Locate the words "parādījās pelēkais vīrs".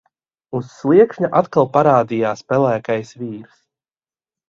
1.77-3.65